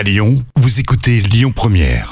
À 0.00 0.02
Lyon, 0.02 0.42
vous 0.56 0.80
écoutez 0.80 1.20
Lyon 1.20 1.52
Première. 1.54 2.10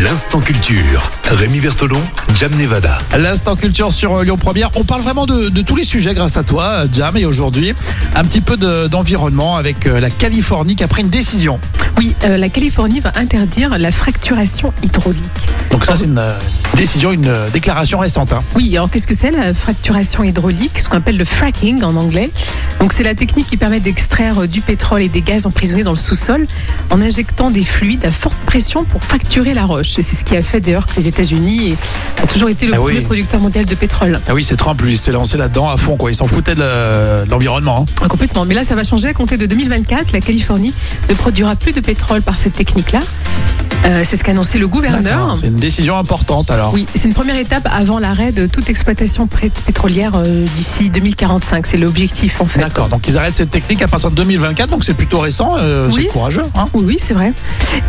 L'instant 0.00 0.40
culture. 0.40 1.17
Rémi 1.30 1.60
Bertolon, 1.60 2.00
Jam 2.34 2.52
Nevada. 2.56 2.98
L'instant 3.16 3.54
culture 3.54 3.92
sur 3.92 4.16
euh, 4.16 4.24
Lyon 4.24 4.36
Première. 4.38 4.70
On 4.76 4.84
parle 4.84 5.02
vraiment 5.02 5.26
de, 5.26 5.48
de 5.50 5.60
tous 5.62 5.76
les 5.76 5.84
sujets 5.84 6.14
grâce 6.14 6.36
à 6.38 6.42
toi, 6.42 6.64
euh, 6.64 6.86
Jam. 6.92 7.16
Et 7.16 7.26
aujourd'hui, 7.26 7.74
un 8.14 8.24
petit 8.24 8.40
peu 8.40 8.56
de- 8.56 8.86
d'environnement 8.88 9.56
avec 9.56 9.86
euh, 9.86 10.00
la 10.00 10.08
Californie 10.10 10.74
qui 10.74 10.84
a 10.84 10.88
pris 10.88 11.02
une 11.02 11.10
décision. 11.10 11.60
Oui, 11.98 12.14
euh, 12.24 12.36
la 12.38 12.48
Californie 12.48 13.00
va 13.00 13.12
interdire 13.16 13.76
la 13.78 13.92
fracturation 13.92 14.72
hydraulique. 14.82 15.22
Donc 15.70 15.84
ça, 15.84 15.96
c'est 15.96 16.04
une 16.06 16.18
euh, 16.18 16.38
décision, 16.76 17.12
une 17.12 17.28
euh, 17.28 17.50
déclaration 17.50 17.98
récente. 17.98 18.32
hein. 18.32 18.40
Oui, 18.54 18.74
alors 18.76 18.88
qu'est-ce 18.88 19.06
que 19.06 19.14
c'est 19.14 19.30
la 19.30 19.52
fracturation 19.52 20.22
hydraulique? 20.24 20.78
Ce 20.78 20.88
qu'on 20.88 20.96
appelle 20.98 21.18
le 21.18 21.24
fracking 21.24 21.82
en 21.82 21.94
anglais. 21.96 22.30
Donc 22.80 22.92
c'est 22.92 23.02
la 23.02 23.14
technique 23.14 23.48
qui 23.48 23.56
permet 23.56 23.80
d'extraire 23.80 24.48
du 24.48 24.60
pétrole 24.60 25.02
et 25.02 25.08
des 25.08 25.20
gaz 25.20 25.44
emprisonnés 25.44 25.82
dans 25.82 25.90
le 25.90 25.96
sous-sol 25.96 26.46
en 26.90 27.02
injectant 27.02 27.50
des 27.50 27.64
fluides 27.64 28.06
à 28.06 28.12
forte 28.12 28.36
pression 28.46 28.84
pour 28.84 29.02
fracturer 29.04 29.52
la 29.52 29.64
roche. 29.66 29.98
Et 29.98 30.02
c'est 30.02 30.16
ce 30.16 30.24
qui 30.24 30.36
a 30.36 30.42
fait 30.42 30.60
d'ailleurs 30.60 30.86
que 30.86 30.94
les 30.98 31.08
États-Unis 31.18 31.74
ont 32.22 32.26
toujours 32.26 32.48
été 32.48 32.66
le 32.66 32.74
Ah 32.74 32.80
oui. 32.80 32.92
premier 32.92 33.04
producteur 33.06 33.40
mondial 33.40 33.64
de 33.66 33.74
pétrole. 33.74 34.20
Ah 34.28 34.34
oui, 34.34 34.44
c'est 34.44 34.56
Trump, 34.56 34.80
lui, 34.80 34.92
il 34.92 34.98
s'est 34.98 35.10
lancé 35.10 35.36
là-dedans 35.36 35.68
à 35.68 35.76
fond. 35.76 35.96
quoi. 35.96 36.10
Il 36.10 36.14
s'en 36.14 36.28
foutait 36.28 36.54
de 36.54 37.28
l'environnement. 37.28 37.80
hein. 37.88 37.92
Ah, 38.02 38.08
Complètement. 38.08 38.44
Mais 38.44 38.54
là, 38.54 38.62
ça 38.64 38.74
va 38.76 38.84
changer. 38.84 39.08
À 39.08 39.12
compter 39.14 39.36
de 39.36 39.46
2024, 39.46 40.12
la 40.12 40.20
Californie 40.20 40.72
ne 41.08 41.14
produira 41.14 41.56
plus 41.56 41.72
de 41.72 41.80
pétrole 41.80 42.22
par 42.22 42.38
cette 42.38 42.52
technique-là. 42.52 43.00
Euh, 43.84 44.02
c'est 44.04 44.16
ce 44.16 44.24
qu'a 44.24 44.32
annoncé 44.32 44.58
le 44.58 44.68
gouverneur. 44.68 45.36
C'est 45.40 45.46
une 45.46 45.56
décision 45.56 45.96
importante 45.96 46.50
alors. 46.50 46.72
Oui, 46.74 46.86
c'est 46.94 47.08
une 47.08 47.14
première 47.14 47.36
étape 47.38 47.66
avant 47.72 47.98
l'arrêt 47.98 48.32
de 48.32 48.46
toute 48.46 48.68
exploitation 48.68 49.26
pétrolière 49.66 50.12
euh, 50.16 50.44
d'ici 50.54 50.90
2045. 50.90 51.66
C'est 51.66 51.78
l'objectif 51.78 52.40
en 52.40 52.46
fait. 52.46 52.60
D'accord, 52.60 52.88
donc 52.88 53.06
ils 53.08 53.16
arrêtent 53.16 53.36
cette 53.36 53.50
technique 53.50 53.80
à 53.82 53.88
partir 53.88 54.10
de 54.10 54.16
2024, 54.16 54.70
donc 54.70 54.84
c'est 54.84 54.94
plutôt 54.94 55.20
récent, 55.20 55.56
euh, 55.58 55.88
Oui. 55.92 56.02
c'est 56.06 56.12
courageux. 56.12 56.42
hein. 56.56 56.66
Oui, 56.74 56.84
oui, 56.86 56.96
c'est 57.00 57.14
vrai. 57.14 57.32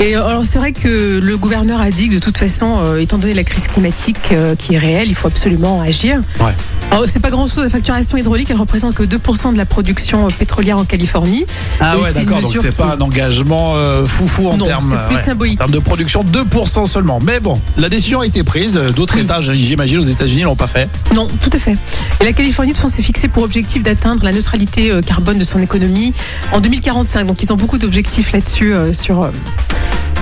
Et 0.00 0.14
alors 0.14 0.42
c'est 0.44 0.58
vrai 0.58 0.72
que 0.72 1.18
le 1.22 1.36
gouverneur 1.36 1.80
a 1.80 1.90
dit 1.90 2.08
que 2.08 2.14
de 2.14 2.20
toute 2.20 2.38
façon, 2.38 2.96
étant 2.98 3.18
donné 3.18 3.34
la 3.34 3.44
crise 3.44 3.66
climatique 3.66 4.34
qui 4.58 4.74
est 4.74 4.78
réelle, 4.78 5.08
il 5.08 5.14
faut 5.14 5.26
absolument 5.28 5.80
agir. 5.80 6.20
Ouais. 6.40 6.52
Alors 6.90 7.04
c'est 7.06 7.20
pas 7.20 7.30
grand-chose. 7.30 7.62
La 7.64 7.68
facturation 7.70 8.16
hydraulique, 8.16 8.48
elle 8.50 8.56
représente 8.56 8.94
que 8.94 9.02
2% 9.02 9.52
de 9.52 9.58
la 9.58 9.66
production 9.66 10.26
euh, 10.26 10.30
pétrolière 10.36 10.78
en 10.78 10.84
Californie. 10.84 11.44
Ah 11.80 11.96
ouais, 11.98 12.12
d'accord, 12.12 12.40
donc 12.40 12.52
c'est 12.60 12.70
qui- 12.70 12.76
pas 12.76 12.96
un 12.96 13.00
engagement 13.00 13.74
euh, 13.76 14.06
foufou 14.06 14.48
en 14.48 14.56
Non, 14.56 14.64
termes 14.66 14.82
c'est 14.82 14.96
plus 15.06 15.16
ouais, 15.16 15.22
symbolique. 15.22 15.54
en 15.60 15.64
termes 15.64 15.72
de 15.72 15.78
production, 15.78 16.24
2% 16.24 16.86
seulement. 16.86 17.20
Mais 17.22 17.40
bon, 17.40 17.60
la 17.76 17.88
décision 17.88 18.20
a 18.20 18.26
été 18.26 18.42
prise. 18.42 18.72
D'autres 18.72 19.14
Oui. 19.16 19.22
États, 19.22 19.40
j'imagine, 19.40 19.98
aux 19.98 20.02
États-Unis, 20.02 20.42
l'ont 20.42 20.56
pas 20.56 20.66
fait. 20.66 20.88
Non, 21.14 21.28
tout 21.42 21.50
à 21.52 21.58
fait. 21.58 21.76
Et 22.20 22.24
la 22.24 22.32
Californie, 22.32 22.72
de 22.72 22.76
toute 22.76 22.82
façon, 22.82 22.96
s'est 22.96 23.02
fixée 23.02 23.28
pour 23.28 23.42
objectif 23.42 23.82
d'atteindre 23.82 24.24
la 24.24 24.32
neutralité 24.32 24.90
euh, 24.90 25.02
carbone 25.02 25.38
de 25.38 25.44
son 25.44 25.60
économie 25.60 26.14
en 26.52 26.60
2045. 26.60 27.26
Donc, 27.26 27.42
ils 27.42 27.52
ont 27.52 27.56
beaucoup 27.56 27.78
d'objectifs 27.78 28.32
là-dessus 28.32 28.72
euh, 28.72 28.92
sur. 28.94 29.22
euh, 29.22 29.30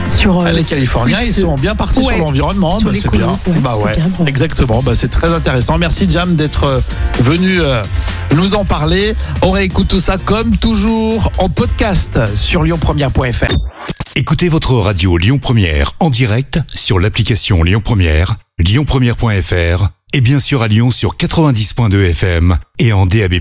sur 0.09 0.41
euh, 0.41 0.51
les 0.51 0.65
Californiens, 0.65 1.21
ils 1.23 1.33
sont 1.33 1.57
bien 1.57 1.75
partis 1.75 2.01
ouais, 2.01 2.15
sur 2.15 2.25
l'environnement. 2.25 2.71
sur 2.79 2.89
bah, 2.89 2.95
c'est 2.95 3.05
l'écolo, 3.05 3.27
bien. 3.27 3.55
ouais, 3.55 3.61
bah 3.61 3.71
c'est 3.73 3.85
ouais, 3.85 3.97
bien, 3.97 4.11
ouais. 4.19 4.29
exactement. 4.29 4.83
Bah, 4.83 4.95
c'est 4.95 5.09
très 5.09 5.33
intéressant. 5.33 5.79
Merci 5.79 6.07
Jam 6.09 6.35
d'être 6.35 6.65
euh, 6.65 6.81
venu 7.21 7.61
euh, 7.61 7.83
nous 8.35 8.55
en 8.55 8.65
parler. 8.65 9.15
On 9.43 9.51
réécoute 9.51 9.89
tout 9.89 10.01
ça 10.01 10.17
comme 10.19 10.57
toujours 10.57 11.31
en 11.39 11.49
podcast 11.49 12.21
sur 12.35 12.63
lyonpremière.fr. 12.63 13.55
Écoutez 14.15 14.49
votre 14.49 14.75
radio 14.75 15.19
Lyon 15.19 15.39
Première 15.39 15.93
en 16.01 16.11
direct 16.11 16.61
sur 16.75 16.99
l'application 16.99 17.63
Lyon 17.63 17.83
Première, 17.85 18.37
lyonpremière.fr 18.59 19.89
et 20.13 20.21
bien 20.21 20.41
sûr 20.41 20.63
à 20.63 20.69
Lyon 20.69 20.91
sur 20.91 21.17
90.2 21.17 22.11
FM 22.11 22.57
et 22.79 22.93
en 22.93 23.07
DAB+. 23.07 23.35